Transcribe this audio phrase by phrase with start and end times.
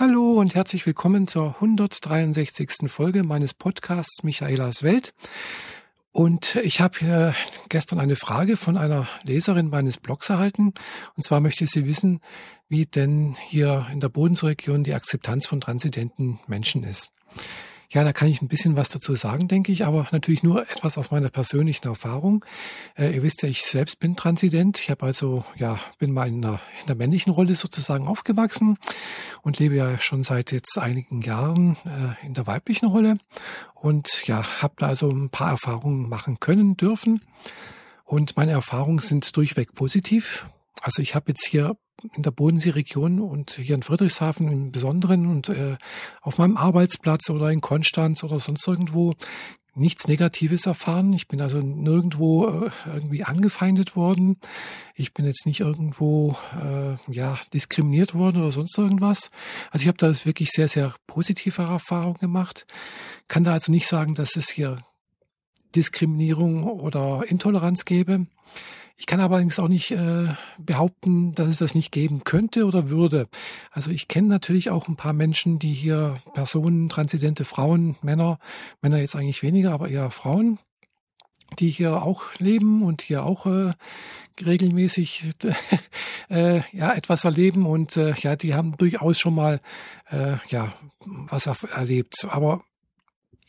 [0.00, 2.90] Hallo und herzlich willkommen zur 163.
[2.90, 5.12] Folge meines Podcasts Michaelas Welt.
[6.10, 7.34] Und ich habe
[7.68, 10.72] gestern eine Frage von einer Leserin meines Blogs erhalten.
[11.18, 12.20] Und zwar möchte sie wissen,
[12.66, 17.10] wie denn hier in der Bodensregion die Akzeptanz von transidenten Menschen ist.
[17.92, 20.96] Ja, da kann ich ein bisschen was dazu sagen, denke ich, aber natürlich nur etwas
[20.96, 22.44] aus meiner persönlichen Erfahrung.
[22.96, 24.78] Äh, ihr wisst ja, ich selbst bin Transident.
[24.78, 28.78] Ich habe also, ja, bin mal in einer, in einer männlichen Rolle sozusagen aufgewachsen
[29.42, 33.18] und lebe ja schon seit jetzt einigen Jahren äh, in der weiblichen Rolle
[33.74, 37.20] und ja, habe da also ein paar Erfahrungen machen können, dürfen.
[38.04, 40.46] Und meine Erfahrungen sind durchweg positiv.
[40.80, 41.76] Also ich habe jetzt hier
[42.14, 45.76] in der Bodenseeregion und hier in Friedrichshafen im Besonderen und äh,
[46.20, 49.14] auf meinem Arbeitsplatz oder in Konstanz oder sonst irgendwo
[49.74, 51.12] nichts Negatives erfahren.
[51.12, 54.38] Ich bin also nirgendwo äh, irgendwie angefeindet worden.
[54.94, 59.30] Ich bin jetzt nicht irgendwo äh, ja diskriminiert worden oder sonst irgendwas.
[59.70, 62.66] Also ich habe da wirklich sehr sehr positive Erfahrungen gemacht.
[63.28, 64.76] Kann da also nicht sagen, dass es hier
[65.74, 68.26] Diskriminierung oder Intoleranz gäbe.
[69.00, 70.26] Ich kann allerdings auch nicht äh,
[70.58, 73.28] behaupten, dass es das nicht geben könnte oder würde.
[73.70, 78.38] Also ich kenne natürlich auch ein paar Menschen, die hier Personen, transidente Frauen, Männer,
[78.82, 80.58] Männer jetzt eigentlich weniger, aber eher Frauen,
[81.58, 83.72] die hier auch leben und hier auch äh,
[84.44, 85.30] regelmäßig
[86.28, 89.62] äh, ja etwas erleben und äh, ja die haben durchaus schon mal
[90.10, 92.62] äh, ja was erlebt aber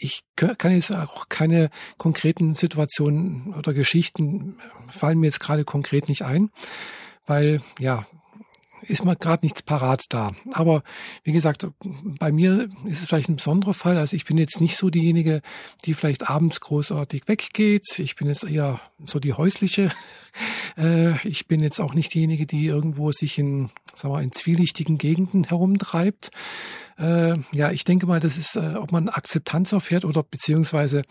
[0.02, 4.58] ich kann jetzt auch keine konkreten Situationen oder Geschichten
[4.88, 6.50] fallen mir jetzt gerade konkret nicht ein,
[7.26, 8.06] weil ja,
[8.84, 10.32] ist mal gerade nichts parat da.
[10.54, 10.84] Aber
[11.24, 11.68] wie gesagt,
[12.20, 13.98] bei mir ist es vielleicht ein besonderer Fall.
[13.98, 15.42] Also ich bin jetzt nicht so diejenige,
[15.86, 18.00] die vielleicht abends großartig weggeht.
[18.00, 19.92] Ich bin jetzt eher so die häusliche.
[20.78, 24.98] Äh, ich bin jetzt auch nicht diejenige, die irgendwo sich in, sagen wir, in zwielichtigen
[24.98, 26.32] Gegenden herumtreibt.
[26.98, 31.04] Äh, ja, ich denke mal, das ist, äh, ob man Akzeptanz erfährt oder beziehungsweise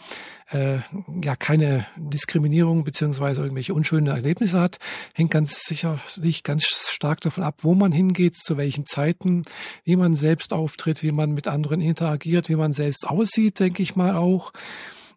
[0.50, 0.78] äh,
[1.22, 4.78] ja keine Diskriminierung beziehungsweise irgendwelche unschönen Erlebnisse hat,
[5.14, 9.42] hängt ganz sicherlich ganz stark davon ab, wo man hingeht, zu welchen Zeiten,
[9.84, 13.96] wie man selbst auftritt, wie man mit anderen interagiert, wie man selbst aussieht, denke ich
[13.96, 14.52] mal auch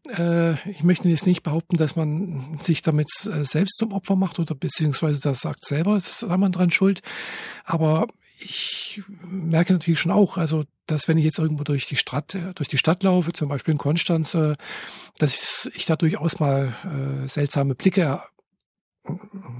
[0.10, 4.40] äh, ich möchte jetzt nicht behaupten, dass man sich damit äh, selbst zum Opfer macht
[4.40, 7.02] oder beziehungsweise das sagt selber, ist man dran schuld.
[7.64, 8.08] Aber
[8.40, 12.54] ich merke natürlich schon auch, also dass wenn ich jetzt irgendwo durch die Stadt, äh,
[12.56, 14.56] durch die Stadt laufe, zum Beispiel in Konstanz, äh,
[15.18, 18.22] dass ich da durchaus mal äh, seltsame Blicke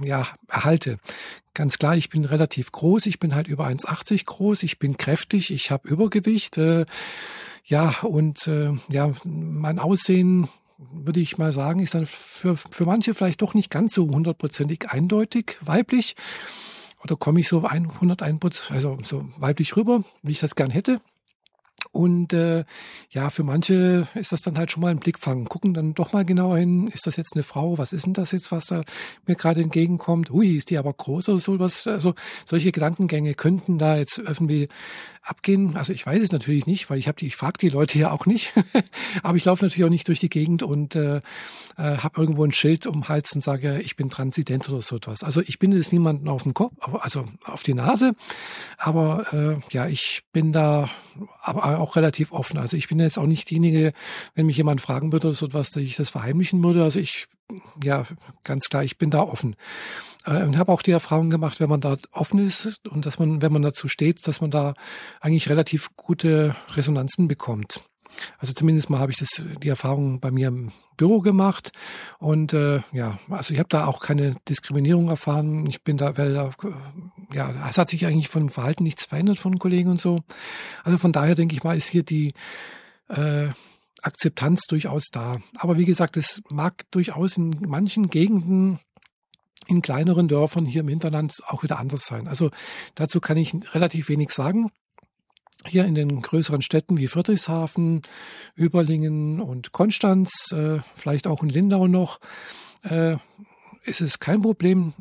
[0.04, 0.98] ja, erhalte.
[1.52, 5.52] Ganz klar, ich bin relativ groß, ich bin halt über 1,80 groß, ich bin kräftig,
[5.52, 6.86] ich habe Übergewicht, äh,
[7.64, 13.14] ja, und äh, ja, mein Aussehen würde ich mal sagen, ist dann für, für manche
[13.14, 16.16] vielleicht doch nicht ganz so hundertprozentig eindeutig weiblich
[17.04, 20.96] oder komme ich so 101 Putz, also so weiblich rüber, wie ich das gern hätte.
[21.92, 22.64] Und äh,
[23.10, 25.44] ja, für manche ist das dann halt schon mal ein Blickfang.
[25.44, 27.78] Gucken dann doch mal genauer hin, ist das jetzt eine Frau?
[27.78, 28.82] Was ist denn das jetzt, was da
[29.26, 30.30] mir gerade entgegenkommt?
[30.30, 31.86] Hui, ist die aber groß oder so was?
[31.86, 32.14] Also
[32.46, 34.68] solche Gedankengänge könnten da jetzt irgendwie
[35.24, 35.76] abgehen.
[35.76, 38.10] Also ich weiß es natürlich nicht, weil ich habe die, ich frage die Leute ja
[38.10, 38.52] auch nicht.
[39.22, 41.22] aber ich laufe natürlich auch nicht durch die Gegend und äh, äh,
[41.98, 45.22] habe irgendwo ein Schild um den Hals und sage, ich bin Transident oder so etwas.
[45.22, 48.14] Also ich binde es niemanden auf den Kopf, also auf die Nase.
[48.76, 50.90] Aber äh, ja, ich bin da
[51.40, 52.58] aber auch relativ offen.
[52.58, 53.92] Also ich bin jetzt auch nicht diejenige,
[54.34, 56.82] wenn mich jemand fragen würde oder so etwas, dass ich das verheimlichen würde.
[56.82, 57.26] Also ich,
[57.82, 58.06] ja,
[58.42, 59.56] ganz klar, ich bin da offen.
[60.24, 63.42] Äh, und habe auch die Erfahrung gemacht, wenn man da offen ist und dass man,
[63.42, 64.74] wenn man dazu steht, dass man da
[65.20, 67.80] eigentlich relativ gute Resonanzen bekommt.
[68.38, 71.72] Also zumindest mal habe ich das die Erfahrung bei mir im Büro gemacht
[72.20, 75.66] und äh, ja, also ich habe da auch keine Diskriminierung erfahren.
[75.66, 76.50] Ich bin da, weil da,
[77.32, 80.20] ja, es hat sich eigentlich von dem Verhalten nichts verändert von Kollegen und so.
[80.84, 82.34] Also von daher denke ich mal, ist hier die
[83.08, 83.48] äh,
[84.04, 85.40] Akzeptanz durchaus da.
[85.56, 88.78] Aber wie gesagt, es mag durchaus in manchen Gegenden
[89.66, 92.28] in kleineren Dörfern hier im Hinterland auch wieder anders sein.
[92.28, 92.50] Also
[92.94, 94.70] dazu kann ich relativ wenig sagen.
[95.66, 98.02] Hier in den größeren Städten wie Friedrichshafen,
[98.54, 102.20] Überlingen und Konstanz, äh, vielleicht auch in Lindau noch,
[102.82, 103.16] äh,
[103.84, 104.92] ist es kein Problem.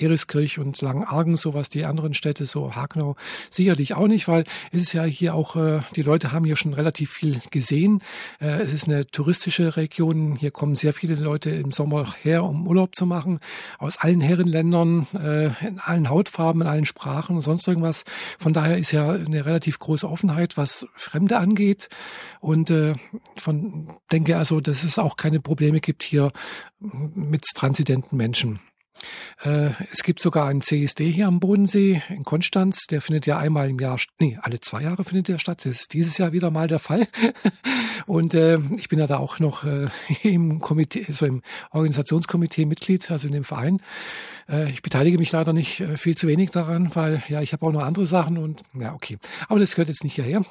[0.00, 3.16] Eriskirch und Langenargen, so was die anderen Städte, so Hagenau,
[3.50, 6.74] sicherlich auch nicht, weil es ist ja hier auch, äh, die Leute haben hier schon
[6.74, 8.02] relativ viel gesehen.
[8.40, 10.36] Äh, es ist eine touristische Region.
[10.36, 13.40] Hier kommen sehr viele Leute im Sommer her, um Urlaub zu machen,
[13.78, 18.04] aus allen Herrenländern, äh, in allen Hautfarben, in allen Sprachen und sonst irgendwas.
[18.38, 21.88] Von daher ist ja eine relativ große Offenheit, was Fremde angeht.
[22.40, 22.94] Und äh,
[23.36, 26.32] von denke also, dass es auch keine Probleme gibt hier
[26.80, 28.60] mit transidenten Menschen.
[29.42, 32.86] Äh, es gibt sogar einen CSD hier am Bodensee in Konstanz.
[32.86, 35.64] Der findet ja einmal im Jahr, nee, alle zwei Jahre findet der statt.
[35.64, 37.06] Das ist dieses Jahr wieder mal der Fall.
[38.06, 39.88] Und äh, ich bin ja da auch noch äh,
[40.22, 43.82] im Komitee, so im Organisationskomitee Mitglied, also in dem Verein.
[44.72, 47.84] Ich beteilige mich leider nicht viel zu wenig daran, weil ja, ich habe auch noch
[47.84, 49.16] andere Sachen und ja, okay.
[49.48, 50.44] Aber das gehört jetzt nicht hierher.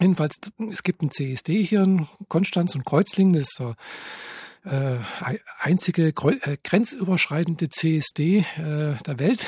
[0.00, 0.36] Jedenfalls,
[0.72, 3.74] es gibt ein CSD hier in Konstanz und Kreuzlingen, das ist so
[4.68, 4.98] äh,
[5.60, 8.44] einzige äh, grenzüberschreitende CSD äh,
[9.06, 9.46] der Welt.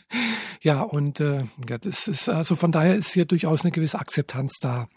[0.60, 4.54] ja, und äh, ja, das ist also von daher ist hier durchaus eine gewisse Akzeptanz
[4.60, 4.88] da.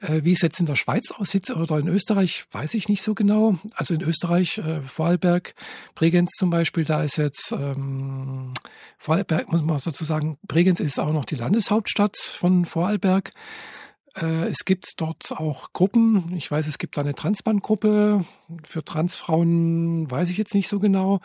[0.00, 3.14] Äh, wie es jetzt in der Schweiz aussieht oder in Österreich, weiß ich nicht so
[3.14, 3.58] genau.
[3.74, 5.54] Also in Österreich, äh, Vorarlberg,
[5.94, 8.52] Bregenz zum Beispiel, da ist jetzt ähm,
[8.98, 13.32] Vorarlberg, muss man dazu sagen, Bregenz ist auch noch die Landeshauptstadt von Vorarlberg.
[14.16, 16.34] Äh, es gibt dort auch Gruppen.
[16.36, 18.24] Ich weiß, es gibt da eine Transbandgruppe.
[18.62, 21.20] Für Transfrauen weiß ich jetzt nicht so genau.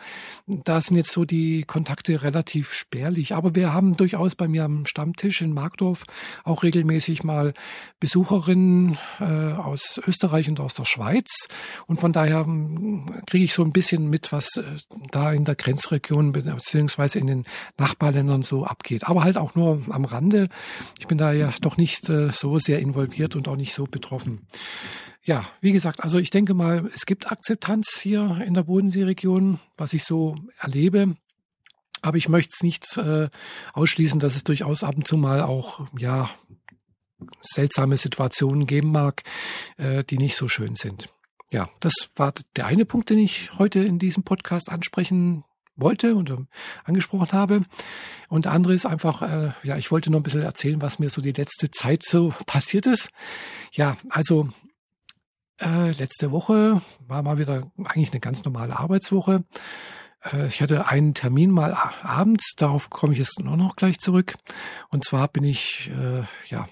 [0.46, 3.34] Da sind jetzt so die Kontakte relativ spärlich.
[3.34, 6.04] Aber wir haben durchaus bei mir am Stammtisch in Markdorf
[6.44, 7.54] auch regelmäßig mal
[8.00, 11.46] Besucherinnen äh, aus Österreich und aus der Schweiz.
[11.86, 14.64] Und von daher hm, kriege ich so ein bisschen mit, was äh,
[15.12, 17.44] da in der Grenzregion beziehungsweise in den
[17.78, 19.04] Nachbarländern so abgeht.
[19.04, 20.48] Aber halt auch nur am Rande.
[20.98, 24.46] Ich bin da ja doch nicht äh, so sehr involviert und auch nicht so betroffen.
[25.22, 29.92] Ja, wie gesagt, also ich denke mal, es gibt Akzeptanz hier in der Bodenseeregion, was
[29.92, 31.16] ich so erlebe.
[32.02, 33.28] Aber ich möchte es nicht äh,
[33.74, 36.30] ausschließen, dass es durchaus ab und zu mal auch, ja,
[37.42, 39.22] seltsame Situationen geben mag,
[39.76, 41.10] äh, die nicht so schön sind.
[41.52, 45.44] Ja, das war der eine Punkt, den ich heute in diesem Podcast ansprechen
[45.80, 46.48] wollte und ähm,
[46.84, 47.62] angesprochen habe.
[48.28, 51.10] Und der andere ist einfach, äh, ja, ich wollte noch ein bisschen erzählen, was mir
[51.10, 53.10] so die letzte Zeit so passiert ist.
[53.72, 54.48] Ja, also
[55.60, 59.44] äh, letzte Woche war mal wieder eigentlich eine ganz normale Arbeitswoche.
[60.22, 64.34] Äh, ich hatte einen Termin mal abends, darauf komme ich jetzt nur noch gleich zurück.
[64.90, 66.68] Und zwar bin ich äh, ja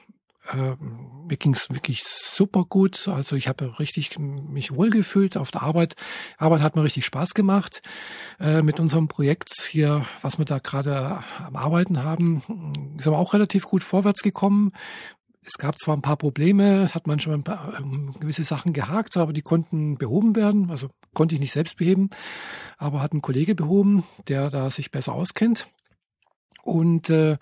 [0.52, 3.08] äh, mir ging es wirklich super gut.
[3.08, 5.94] Also ich habe richtig mich wohlgefühlt auf der Arbeit.
[6.38, 7.82] Arbeit hat mir richtig Spaß gemacht.
[8.40, 13.34] Äh, mit unserem Projekt hier, was wir da gerade am Arbeiten haben, ist aber auch
[13.34, 14.72] relativ gut vorwärts gekommen.
[15.44, 19.16] Es gab zwar ein paar Probleme, es hat manchmal ein paar, ähm, gewisse Sachen gehakt,
[19.16, 20.70] aber die konnten behoben werden.
[20.70, 22.10] Also konnte ich nicht selbst beheben,
[22.76, 25.68] aber hat ein Kollege behoben, der da sich besser auskennt.
[26.62, 27.38] Und äh,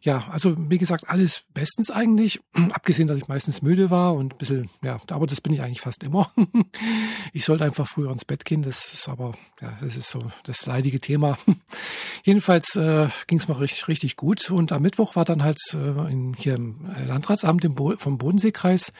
[0.00, 2.40] ja, also wie gesagt, alles bestens eigentlich,
[2.72, 5.80] abgesehen, dass ich meistens müde war und ein bisschen, ja, aber das bin ich eigentlich
[5.80, 6.32] fast immer.
[7.32, 10.64] ich sollte einfach früher ins Bett gehen, das ist aber, ja, das ist so das
[10.66, 11.38] leidige Thema.
[12.24, 16.10] Jedenfalls äh, ging es mir richtig, richtig gut und am Mittwoch war dann halt äh,
[16.10, 18.92] in, hier im Landratsamt im Bo vom Bodenseekreis,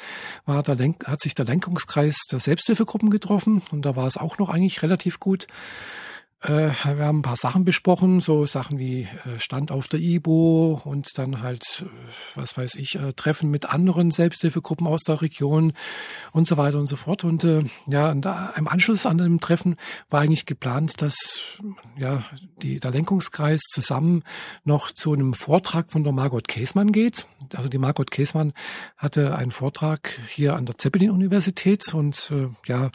[0.45, 4.51] war der hat sich der Lenkungskreis der Selbsthilfegruppen getroffen und da war es auch noch
[4.51, 5.47] eigentlich relativ gut.
[6.43, 10.81] Äh, wir haben ein paar Sachen besprochen, so Sachen wie äh, Stand auf der IBO
[10.85, 11.89] und dann halt, äh,
[12.35, 15.75] was weiß ich, äh, Treffen mit anderen Selbsthilfegruppen aus der Region
[16.33, 17.25] und so weiter und so fort.
[17.25, 18.27] Und äh, ja, und
[18.57, 19.77] im Anschluss an dem Treffen
[20.09, 21.41] war eigentlich geplant, dass
[21.99, 22.25] ja
[22.63, 24.23] die, der Lenkungskreis zusammen
[24.65, 27.27] noch zu einem Vortrag von der Margot Käsmann geht.
[27.55, 28.55] Also die Margot Käsmann
[28.97, 32.91] hatte einen Vortrag hier an der Zeppelin-Universität und äh, ja,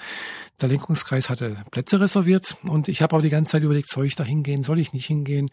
[0.62, 4.16] der Lenkungskreis hatte Plätze reserviert und ich habe aber die ganze Zeit überlegt, soll ich
[4.16, 5.50] da hingehen, soll ich nicht hingehen?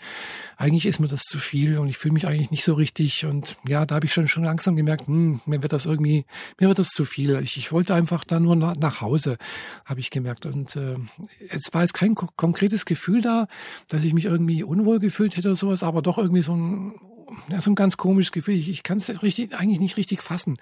[0.57, 3.57] Eigentlich ist mir das zu viel und ich fühle mich eigentlich nicht so richtig und
[3.67, 6.25] ja, da habe ich schon schon langsam gemerkt, hm, mir wird das irgendwie,
[6.59, 7.39] mir wird das zu viel.
[7.43, 9.39] Ich, ich wollte einfach da nur nach, nach Hause,
[9.85, 10.97] habe ich gemerkt und äh,
[11.49, 13.49] es war jetzt kein konkretes Gefühl da,
[13.89, 16.95] dass ich mich irgendwie unwohl gefühlt hätte oder sowas, aber doch irgendwie so ein
[17.49, 18.55] ja, so ein ganz komisches Gefühl.
[18.55, 20.59] Ich, ich kann es eigentlich nicht richtig fassen.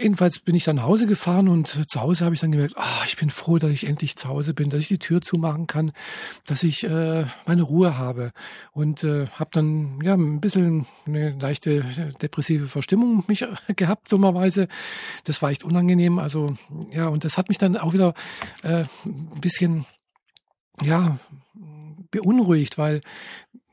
[0.00, 3.04] Jedenfalls bin ich dann nach Hause gefahren und zu Hause habe ich dann gemerkt, oh,
[3.06, 5.92] ich bin froh, dass ich endlich zu Hause bin, dass ich die Tür zumachen kann,
[6.46, 8.32] dass ich äh, meine Ruhe habe
[8.72, 11.84] und äh, habe dann ja ein bisschen eine leichte
[12.22, 13.44] depressive Verstimmung mich
[13.76, 14.68] gehabt dummerweise.
[15.24, 16.18] Das war echt unangenehm.
[16.18, 16.56] Also
[16.90, 18.14] ja und das hat mich dann auch wieder
[18.62, 19.84] äh, ein bisschen
[20.82, 21.18] ja
[22.10, 23.02] beunruhigt, weil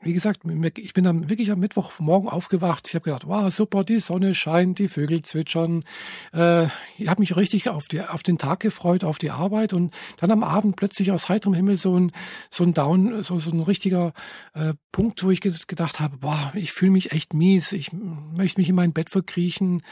[0.00, 0.42] wie gesagt,
[0.76, 2.86] ich bin dann wirklich am Mittwochmorgen aufgewacht.
[2.86, 5.84] Ich habe gedacht, wow, super, die Sonne scheint, die Vögel zwitschern.
[6.32, 6.66] Äh,
[6.98, 10.30] ich habe mich richtig auf, die, auf den Tag gefreut, auf die Arbeit und dann
[10.30, 12.12] am Abend plötzlich aus heiterem Himmel so ein,
[12.48, 14.12] so ein Down, so, so ein richtiger
[14.54, 18.68] äh, Punkt, wo ich gedacht habe, boah, ich fühle mich echt mies, ich möchte mich
[18.68, 19.82] in mein Bett verkriechen.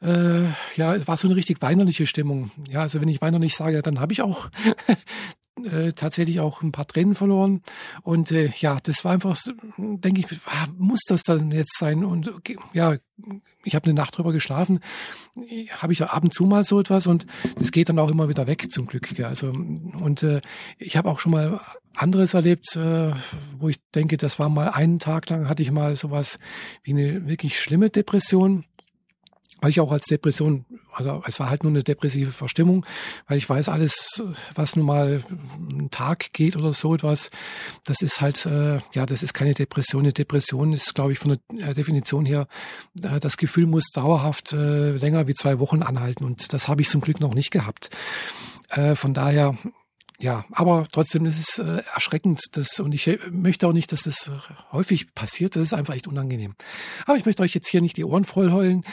[0.00, 0.44] Äh,
[0.76, 2.50] ja, es war so eine richtig weinerliche Stimmung.
[2.70, 4.48] Ja, also wenn ich weinerlich sage, dann habe ich auch
[5.64, 7.62] äh, tatsächlich auch ein paar Tränen verloren.
[8.02, 9.38] Und äh, ja, das war einfach,
[9.76, 12.04] denke ich, ah, muss das dann jetzt sein?
[12.04, 12.32] Und
[12.72, 12.96] ja,
[13.64, 14.80] ich habe eine Nacht drüber geschlafen,
[15.70, 17.26] habe ich ja ab und zu mal so etwas und
[17.58, 19.14] das geht dann auch immer wieder weg zum Glück.
[19.14, 19.26] Gell?
[19.26, 20.40] Also und äh,
[20.78, 21.60] ich habe auch schon mal
[21.94, 23.12] anderes erlebt, äh,
[23.58, 26.38] wo ich denke, das war mal einen Tag lang hatte ich mal sowas
[26.82, 28.64] wie eine wirklich schlimme Depression
[29.60, 32.86] weil ich auch als Depression, also es war halt nur eine depressive Verstimmung,
[33.28, 34.22] weil ich weiß, alles,
[34.54, 35.22] was nun mal
[35.56, 37.30] einen Tag geht oder so etwas,
[37.84, 40.02] das ist halt, äh, ja, das ist keine Depression.
[40.02, 42.46] Eine Depression ist, glaube ich, von der äh, Definition her,
[43.02, 46.88] äh, das Gefühl muss dauerhaft äh, länger wie zwei Wochen anhalten und das habe ich
[46.88, 47.90] zum Glück noch nicht gehabt.
[48.70, 49.56] Äh, von daher
[50.20, 54.02] ja, aber trotzdem ist es äh, erschreckend, dass, und ich äh, möchte auch nicht, dass
[54.02, 54.30] das
[54.70, 55.56] häufig passiert.
[55.56, 56.56] Das ist einfach echt unangenehm.
[57.06, 58.84] Aber ich möchte euch jetzt hier nicht die Ohren voll heulen.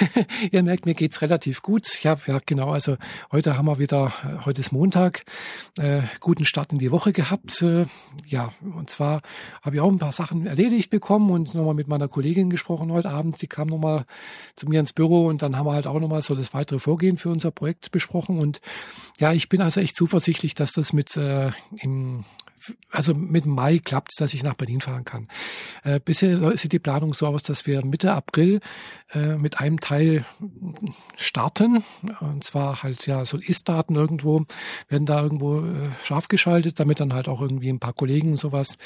[0.50, 1.88] Ihr merkt, mir geht's relativ gut.
[1.98, 2.98] Ich habe ja genau, also
[3.32, 5.24] heute haben wir wieder, äh, heute ist Montag,
[5.78, 7.62] äh, guten Start in die Woche gehabt.
[7.62, 7.86] Äh,
[8.26, 9.22] ja, und zwar
[9.62, 13.08] habe ich auch ein paar Sachen erledigt bekommen und nochmal mit meiner Kollegin gesprochen heute
[13.08, 13.38] Abend.
[13.38, 14.04] Sie kam nochmal
[14.54, 17.16] zu mir ins Büro und dann haben wir halt auch nochmal so das weitere Vorgehen
[17.16, 18.38] für unser Projekt besprochen.
[18.38, 18.60] Und
[19.18, 21.50] ja, ich bin also echt zuversichtlich, dass das mit äh,
[21.80, 22.24] im
[22.90, 25.28] also mit Mai klappt es, dass ich nach Berlin fahren kann.
[25.82, 28.60] Äh, bisher sieht die Planung so aus, dass wir Mitte April
[29.12, 30.24] äh, mit einem Teil
[31.16, 31.84] starten.
[32.20, 34.44] Und zwar halt ja so Ist-Daten irgendwo,
[34.88, 38.36] werden da irgendwo äh, scharf geschaltet, damit dann halt auch irgendwie ein paar Kollegen und
[38.36, 38.76] sowas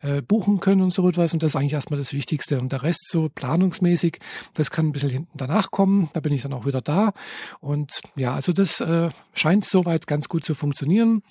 [0.00, 1.32] äh, buchen können und so etwas.
[1.32, 2.60] Und das ist eigentlich erstmal das Wichtigste.
[2.60, 4.18] Und der Rest so planungsmäßig,
[4.54, 6.10] das kann ein bisschen hinten danach kommen.
[6.12, 7.12] Da bin ich dann auch wieder da.
[7.60, 11.22] Und ja, also das äh, scheint soweit ganz gut zu funktionieren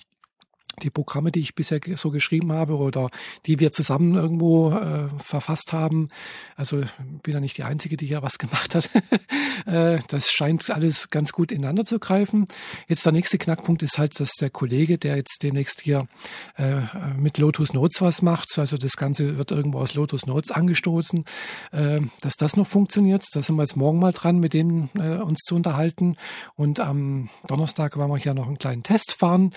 [0.82, 3.10] die Programme, die ich bisher so geschrieben habe oder
[3.46, 6.08] die wir zusammen irgendwo äh, verfasst haben.
[6.56, 6.82] Also
[7.22, 8.90] bin ja nicht die Einzige, die hier was gemacht hat.
[9.66, 12.46] äh, das scheint alles ganz gut ineinander zu greifen.
[12.88, 16.06] Jetzt der nächste Knackpunkt ist halt, dass der Kollege, der jetzt demnächst hier
[16.56, 16.82] äh,
[17.16, 21.24] mit Lotus Notes was macht, also das Ganze wird irgendwo aus Lotus Notes angestoßen,
[21.72, 23.24] äh, dass das noch funktioniert.
[23.32, 26.16] Da sind wir jetzt morgen mal dran, mit denen äh, uns zu unterhalten.
[26.54, 29.52] Und am Donnerstag werden wir hier noch einen kleinen Test fahren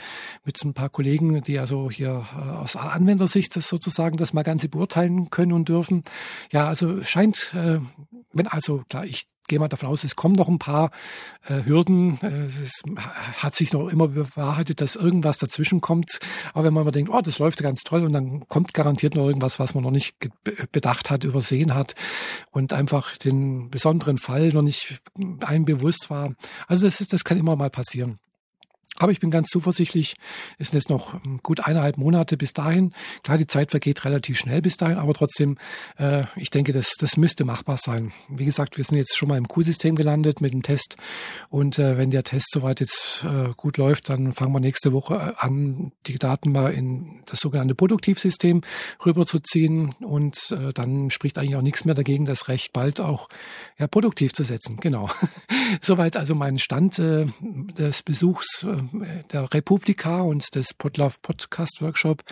[0.46, 4.44] mit ein paar Kollegen Kollegen, die also hier äh, aus Anwendersicht das sozusagen das mal
[4.44, 6.04] Ganze beurteilen können und dürfen.
[6.52, 7.80] Ja, also scheint, äh,
[8.32, 10.92] wenn also klar, ich gehe mal davon aus, es kommen noch ein paar
[11.48, 12.20] äh, Hürden.
[12.22, 12.84] Äh, es
[13.38, 16.20] hat sich noch immer bewahrheitet, dass irgendwas dazwischen kommt.
[16.54, 19.26] Aber wenn man mal denkt, oh, das läuft ganz toll und dann kommt garantiert noch
[19.26, 20.16] irgendwas, was man noch nicht
[20.72, 21.96] bedacht hat, übersehen hat
[22.52, 25.02] und einfach den besonderen Fall noch nicht
[25.40, 26.36] einem bewusst war.
[26.68, 28.20] Also das, ist, das kann immer mal passieren.
[29.00, 30.18] Aber ich bin ganz zuversichtlich,
[30.58, 32.94] es sind jetzt noch ähm, gut eineinhalb Monate bis dahin.
[33.24, 35.58] Klar, die Zeit vergeht relativ schnell bis dahin, aber trotzdem,
[35.98, 38.12] äh, ich denke, das, das müsste machbar sein.
[38.28, 40.98] Wie gesagt, wir sind jetzt schon mal im Q-System gelandet mit dem Test.
[41.50, 45.16] Und äh, wenn der Test soweit jetzt äh, gut läuft, dann fangen wir nächste Woche
[45.16, 48.62] äh, an, die Daten mal in das sogenannte Produktivsystem
[49.06, 49.92] rüberzuziehen.
[50.02, 53.30] Und äh, dann spricht eigentlich auch nichts mehr dagegen, das recht bald auch
[53.78, 54.78] ja, produktiv zu setzen.
[54.82, 55.10] Genau.
[55.82, 58.89] Soweit also mein Stand äh, des Besuchs äh,
[59.32, 62.24] der Republika und des Podlove Podcast Workshop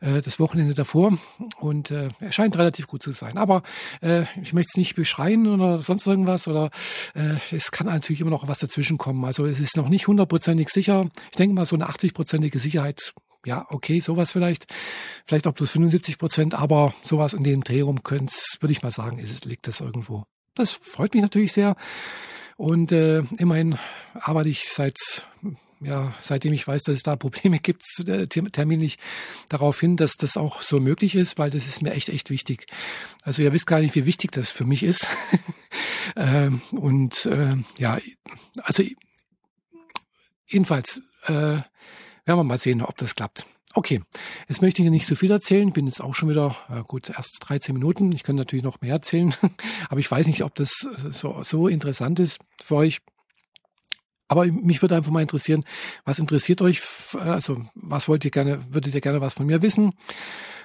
[0.00, 1.18] äh, das Wochenende davor
[1.58, 3.38] und äh, er scheint relativ gut zu sein.
[3.38, 3.62] Aber
[4.00, 6.70] äh, ich möchte es nicht beschreien oder sonst irgendwas oder
[7.14, 9.24] äh, es kann natürlich immer noch was dazwischen kommen.
[9.24, 11.08] Also es ist noch nicht hundertprozentig sicher.
[11.30, 13.12] Ich denke mal so eine 80-prozentige Sicherheit
[13.44, 14.66] ja, okay, sowas vielleicht,
[15.24, 18.90] vielleicht auch plus 75 Prozent, aber sowas in dem Dreh rum könnte würde ich mal
[18.90, 20.24] sagen, ist liegt das irgendwo.
[20.56, 21.76] Das freut mich natürlich sehr.
[22.56, 23.78] Und äh, immerhin
[24.14, 25.26] arbeite ich seit
[25.86, 28.98] ja, seitdem ich weiß, dass es da Probleme gibt, äh, terminlich
[29.48, 32.66] darauf hin, dass das auch so möglich ist, weil das ist mir echt, echt wichtig.
[33.22, 35.06] Also ihr wisst gar nicht, wie wichtig das für mich ist.
[36.16, 37.98] ähm, und äh, ja,
[38.62, 38.82] also
[40.46, 41.64] jedenfalls äh, werden
[42.24, 43.46] wir mal sehen, ob das klappt.
[43.74, 44.00] Okay,
[44.48, 45.70] jetzt möchte ich nicht so viel erzählen.
[45.70, 48.10] Bin jetzt auch schon wieder, äh, gut, erst 13 Minuten.
[48.12, 49.34] Ich kann natürlich noch mehr erzählen,
[49.90, 50.72] aber ich weiß nicht, ob das
[51.12, 53.00] so, so interessant ist für euch.
[54.28, 55.64] Aber mich würde einfach mal interessieren,
[56.04, 56.82] was interessiert euch?
[57.14, 59.92] Also, was wollt ihr gerne, würdet ihr gerne was von mir wissen?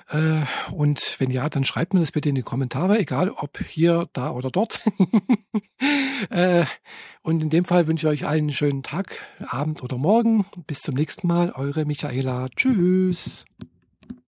[0.10, 0.42] Äh,
[0.72, 4.32] und wenn ja, dann schreibt mir das bitte in die Kommentare, egal ob hier, da
[4.32, 4.80] oder dort.
[6.30, 6.66] Äh,
[7.24, 10.46] und in dem Fall wünsche ich euch allen einen schönen Tag, Abend oder Morgen.
[10.68, 12.48] Bis zum nächsten Mal, eure Michaela.
[12.56, 13.46] Tschüss.